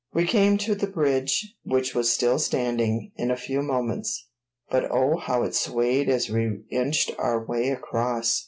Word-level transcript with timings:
We 0.15 0.25
came 0.25 0.57
to 0.57 0.73
the 0.73 0.87
bridge, 0.89 1.53
which 1.63 1.93
was 1.93 2.11
still 2.11 2.39
standing, 2.39 3.11
in 3.17 3.29
a 3.29 3.37
few 3.37 3.61
moments; 3.61 4.29
but 4.67 4.89
oh 4.89 5.17
how 5.17 5.43
it 5.43 5.53
swayed 5.53 6.09
as 6.09 6.27
we 6.27 6.63
inched 6.71 7.11
our 7.19 7.39
way 7.45 7.69
across! 7.69 8.39